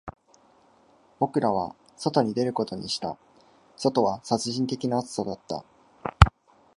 [1.19, 3.19] 僕らは外に出ることにした、
[3.77, 5.63] 外は殺人的な暑さだった